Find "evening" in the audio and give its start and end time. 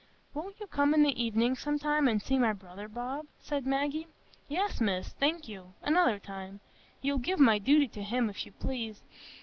1.23-1.53